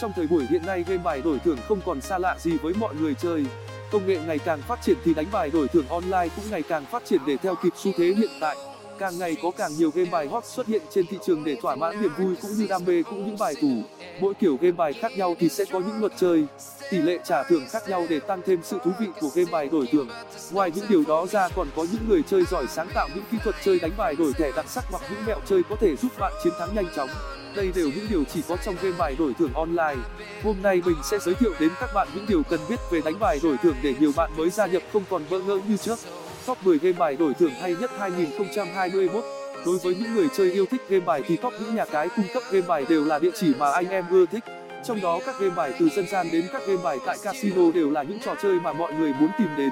[0.00, 2.74] Trong thời buổi hiện nay game bài đổi thưởng không còn xa lạ gì với
[2.74, 3.44] mọi người chơi.
[3.92, 6.84] Công nghệ ngày càng phát triển thì đánh bài đổi thưởng online cũng ngày càng
[6.84, 8.56] phát triển để theo kịp xu thế hiện tại.
[8.98, 11.76] Càng ngày có càng nhiều game bài hot xuất hiện trên thị trường để thỏa
[11.76, 13.82] mãn niềm vui cũng như đam mê cũng những bài tủ.
[14.20, 16.44] Mỗi kiểu game bài khác nhau thì sẽ có những luật chơi,
[16.90, 19.68] tỷ lệ trả thưởng khác nhau để tăng thêm sự thú vị của game bài
[19.68, 20.08] đổi thưởng.
[20.50, 23.38] Ngoài những điều đó ra còn có những người chơi giỏi sáng tạo những kỹ
[23.44, 26.12] thuật chơi đánh bài đổi thẻ đặc sắc hoặc những mẹo chơi có thể giúp
[26.18, 27.08] bạn chiến thắng nhanh chóng.
[27.56, 29.96] Đây đều những điều chỉ có trong game bài đổi thưởng online.
[30.42, 33.18] Hôm nay mình sẽ giới thiệu đến các bạn những điều cần biết về đánh
[33.20, 35.98] bài đổi thưởng để nhiều bạn mới gia nhập không còn bỡ ngỡ như trước.
[36.46, 39.24] Top 10 game bài đổi thưởng hay nhất 2021
[39.66, 42.26] Đối với những người chơi yêu thích game bài thì top những nhà cái cung
[42.34, 44.44] cấp game bài đều là địa chỉ mà anh em ưa thích.
[44.84, 47.90] Trong đó các game bài từ dân gian đến các game bài tại casino đều
[47.90, 49.70] là những trò chơi mà mọi người muốn tìm đến.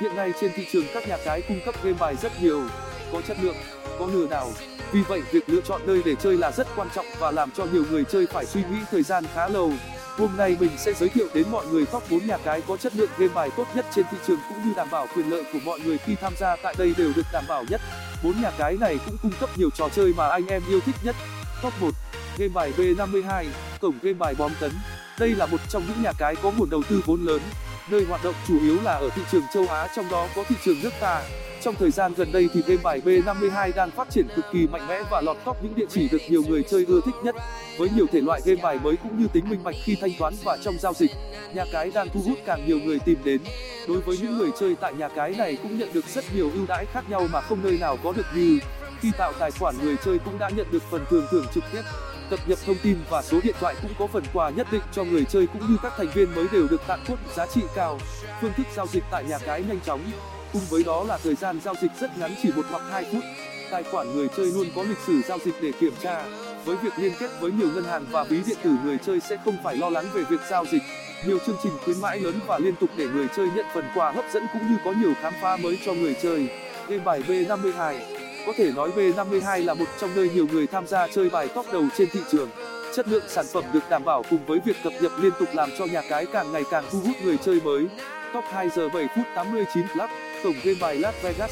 [0.00, 2.62] Hiện nay trên thị trường các nhà cái cung cấp game bài rất nhiều,
[3.14, 3.56] có chất lượng,
[3.98, 4.52] có lừa đảo.
[4.92, 7.64] Vì vậy việc lựa chọn nơi để chơi là rất quan trọng và làm cho
[7.64, 9.72] nhiều người chơi phải suy nghĩ thời gian khá lâu.
[10.16, 12.96] Hôm nay mình sẽ giới thiệu đến mọi người top 4 nhà cái có chất
[12.96, 15.58] lượng game bài tốt nhất trên thị trường cũng như đảm bảo quyền lợi của
[15.64, 17.80] mọi người khi tham gia tại đây đều được đảm bảo nhất.
[18.24, 20.96] Bốn nhà cái này cũng cung cấp nhiều trò chơi mà anh em yêu thích
[21.04, 21.16] nhất.
[21.62, 21.90] Top 1.
[22.38, 23.44] Game bài B52,
[23.80, 24.70] cổng game bài bom tấn.
[25.18, 27.40] Đây là một trong những nhà cái có nguồn đầu tư vốn lớn,
[27.90, 30.56] nơi hoạt động chủ yếu là ở thị trường châu Á trong đó có thị
[30.64, 31.22] trường nước ta.
[31.62, 34.86] Trong thời gian gần đây thì game bài B52 đang phát triển cực kỳ mạnh
[34.88, 37.34] mẽ và lọt top những địa chỉ được nhiều người chơi ưa thích nhất.
[37.78, 40.34] Với nhiều thể loại game bài mới cũng như tính minh bạch khi thanh toán
[40.44, 41.10] và trong giao dịch,
[41.54, 43.40] nhà cái đang thu hút càng nhiều người tìm đến.
[43.88, 46.66] Đối với những người chơi tại nhà cái này cũng nhận được rất nhiều ưu
[46.66, 48.58] đãi khác nhau mà không nơi nào có được như
[49.00, 51.82] khi tạo tài khoản người chơi cũng đã nhận được phần thưởng thưởng trực tiếp
[52.36, 55.04] cập nhật thông tin và số điện thoại cũng có phần quà nhất định cho
[55.04, 57.98] người chơi cũng như các thành viên mới đều được tặng cốt giá trị cao.
[58.40, 60.00] Phương thức giao dịch tại nhà cái nhanh chóng.
[60.52, 63.24] Cùng với đó là thời gian giao dịch rất ngắn, chỉ một hoặc hai phút.
[63.70, 66.24] Tài khoản người chơi luôn có lịch sử giao dịch để kiểm tra.
[66.64, 69.36] Với việc liên kết với nhiều ngân hàng và ví điện tử, người chơi sẽ
[69.44, 70.82] không phải lo lắng về việc giao dịch.
[71.26, 74.12] Nhiều chương trình khuyến mãi lớn và liên tục để người chơi nhận phần quà
[74.12, 76.48] hấp dẫn cũng như có nhiều khám phá mới cho người chơi.
[76.88, 78.13] Game bài b52
[78.46, 81.66] có thể nói b52 là một trong nơi nhiều người tham gia chơi bài top
[81.72, 82.50] đầu trên thị trường.
[82.94, 85.70] Chất lượng sản phẩm được đảm bảo cùng với việc cập nhật liên tục làm
[85.78, 87.86] cho nhà cái càng ngày càng thu hút người chơi mới.
[88.34, 90.10] Top 2 giờ 7 phút 89 club
[90.44, 91.50] tổng game bài las vegas.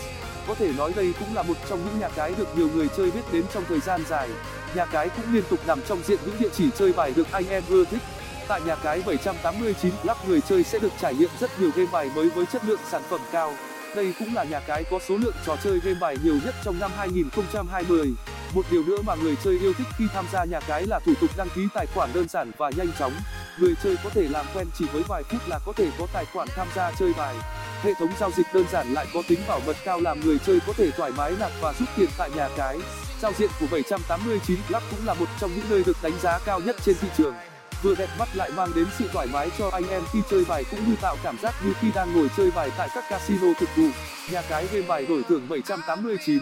[0.48, 3.10] Có thể nói đây cũng là một trong những nhà cái được nhiều người chơi
[3.10, 4.28] biết đến trong thời gian dài.
[4.74, 7.48] Nhà cái cũng liên tục nằm trong diện những địa chỉ chơi bài được anh
[7.48, 8.02] em ưa thích.
[8.48, 12.10] Tại nhà cái 789 club người chơi sẽ được trải nghiệm rất nhiều game bài
[12.14, 13.54] mới với chất lượng sản phẩm cao
[13.96, 16.78] đây cũng là nhà cái có số lượng trò chơi game bài nhiều nhất trong
[16.78, 18.14] năm 2020
[18.54, 21.12] một điều nữa mà người chơi yêu thích khi tham gia nhà cái là thủ
[21.20, 23.12] tục đăng ký tài khoản đơn giản và nhanh chóng.
[23.58, 26.24] Người chơi có thể làm quen chỉ với vài phút là có thể có tài
[26.24, 27.36] khoản tham gia chơi bài.
[27.82, 30.58] Hệ thống giao dịch đơn giản lại có tính bảo mật cao làm người chơi
[30.66, 32.78] có thể thoải mái nạp và rút tiền tại nhà cái.
[33.20, 36.60] Giao diện của 789 club cũng là một trong những nơi được đánh giá cao
[36.60, 37.34] nhất trên thị trường
[37.82, 40.64] vừa đẹp mắt lại mang đến sự thoải mái cho anh em khi chơi bài
[40.70, 43.68] cũng như tạo cảm giác như khi đang ngồi chơi bài tại các casino thực
[43.76, 43.88] thụ
[44.32, 46.38] nhà cái game bài đổi thưởng 789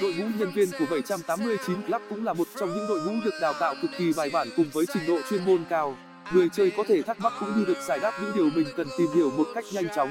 [0.00, 3.34] đội ngũ nhân viên của 789 club cũng là một trong những đội ngũ được
[3.40, 5.96] đào tạo cực kỳ bài bản cùng với trình độ chuyên môn cao.
[6.32, 8.86] Người chơi có thể thắc mắc cũng như được giải đáp những điều mình cần
[8.98, 10.10] tìm hiểu một cách nhanh chóng.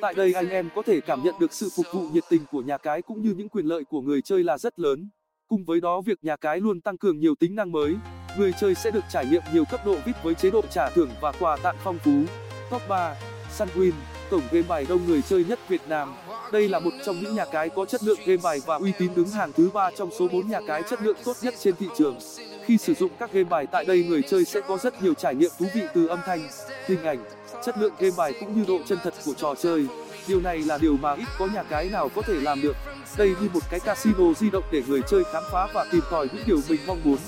[0.00, 2.62] Tại đây anh em có thể cảm nhận được sự phục vụ nhiệt tình của
[2.62, 5.08] nhà cái cũng như những quyền lợi của người chơi là rất lớn.
[5.48, 7.94] Cùng với đó, việc nhà cái luôn tăng cường nhiều tính năng mới
[8.38, 11.10] người chơi sẽ được trải nghiệm nhiều cấp độ vip với chế độ trả thưởng
[11.20, 12.22] và quà tặng phong phú.
[12.70, 13.14] Top 3
[13.58, 13.92] sunwin,
[14.30, 16.14] tổng game bài đông người chơi nhất việt nam.
[16.52, 19.14] Đây là một trong những nhà cái có chất lượng game bài và uy tín
[19.14, 21.86] đứng hàng thứ ba trong số 4 nhà cái chất lượng tốt nhất trên thị
[21.98, 22.18] trường.
[22.64, 25.34] Khi sử dụng các game bài tại đây, người chơi sẽ có rất nhiều trải
[25.34, 26.48] nghiệm thú vị từ âm thanh
[26.86, 27.24] hình ảnh,
[27.64, 29.86] chất lượng game bài cũng như độ chân thật của trò chơi.
[30.28, 32.76] Điều này là điều mà ít có nhà cái nào có thể làm được.
[33.16, 36.28] Đây như một cái casino di động để người chơi khám phá và tìm tòi
[36.32, 37.18] những điều mình mong muốn.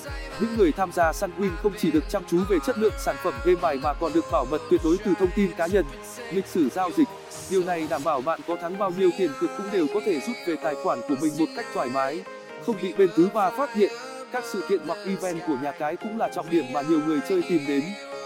[0.40, 3.34] Những người tham gia sunwin không chỉ được chăm chú về chất lượng sản phẩm
[3.44, 5.84] game bài mà còn được bảo mật tuyệt đối từ thông tin cá nhân,
[6.32, 7.08] lịch sử giao dịch.
[7.50, 10.20] Điều này đảm bảo bạn có thắng bao nhiêu tiền cược cũng đều có thể
[10.20, 12.24] rút về tài khoản của mình một cách thoải mái,
[12.66, 13.92] không bị bên thứ ba phát hiện.
[14.32, 17.20] Các sự kiện hoặc event của nhà cái cũng là trọng điểm mà nhiều người
[17.28, 17.82] chơi tìm đến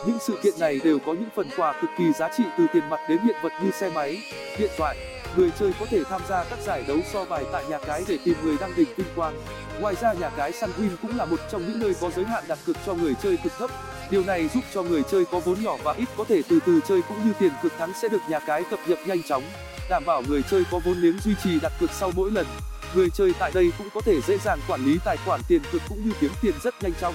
[0.06, 2.91] những sự kiện này đều có những phần quà cực kỳ giá trị từ tiền
[2.91, 4.23] mặt đến hiện vật như xe máy,
[4.58, 4.97] điện thoại,
[5.37, 8.19] người chơi có thể tham gia các giải đấu so bài tại nhà cái để
[8.25, 9.43] tìm người đăng đỉnh vinh quang.
[9.81, 12.58] Ngoài ra, nhà cái sunwin cũng là một trong những nơi có giới hạn đặt
[12.67, 13.70] cược cho người chơi cực thấp.
[14.11, 16.81] Điều này giúp cho người chơi có vốn nhỏ và ít có thể từ từ
[16.88, 19.43] chơi cũng như tiền cực thắng sẽ được nhà cái cập nhật nhanh chóng,
[19.91, 22.46] đảm bảo người chơi có vốn liếng duy trì đặt cược sau mỗi lần.
[22.94, 25.82] Người chơi tại đây cũng có thể dễ dàng quản lý tài khoản tiền cực
[25.88, 27.14] cũng như kiếm tiền rất nhanh chóng.